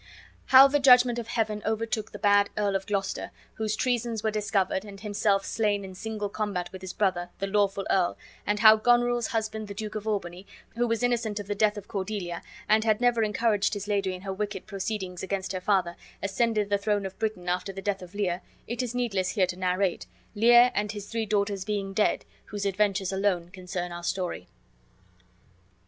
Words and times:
How 0.47 0.67
the 0.67 0.79
judgment 0.79 1.19
of 1.19 1.27
Heaven 1.27 1.61
overtook 1.63 2.11
the 2.11 2.17
bad 2.17 2.49
Earl 2.57 2.75
of 2.75 2.87
Gloucester, 2.87 3.29
whose 3.53 3.75
treasons 3.75 4.23
were 4.23 4.31
discovered, 4.31 4.83
and 4.83 4.99
himself 4.99 5.45
slain 5.45 5.85
in 5.85 5.93
single 5.93 6.27
combat 6.27 6.71
with 6.71 6.81
his 6.81 6.91
brother, 6.91 7.29
the 7.37 7.45
lawful 7.45 7.85
earl, 7.87 8.17
and 8.43 8.61
how 8.61 8.77
Goneril's 8.77 9.27
husband, 9.27 9.67
the 9.67 9.75
Duke 9.75 9.93
of 9.93 10.07
Albany, 10.07 10.47
who 10.75 10.87
was 10.87 11.03
innocent 11.03 11.39
of 11.39 11.45
the 11.45 11.53
death 11.53 11.77
of 11.77 11.87
Cordelia, 11.87 12.41
and 12.67 12.83
had 12.83 12.99
never 12.99 13.21
encouraged 13.21 13.75
his 13.75 13.87
lady 13.87 14.15
in 14.15 14.21
her 14.23 14.33
wicked 14.33 14.65
proceedings 14.65 15.21
against 15.21 15.51
her 15.53 15.61
father, 15.61 15.95
ascended 16.23 16.71
the 16.71 16.79
throne 16.79 17.05
of 17.05 17.19
Britain 17.19 17.47
after 17.47 17.71
the 17.71 17.79
death 17.79 18.01
of 18.01 18.15
Lear, 18.15 18.41
it 18.67 18.81
is 18.81 18.95
needless 18.95 19.29
here 19.29 19.45
to 19.45 19.55
narrate, 19.55 20.07
Lear 20.33 20.71
and 20.73 20.93
his 20.93 21.09
three 21.09 21.27
daughters 21.27 21.63
being 21.63 21.93
dead, 21.93 22.25
whose 22.45 22.65
adventures 22.65 23.13
alone 23.13 23.51
concern 23.51 23.91
our 23.91 24.01
story. 24.03 24.47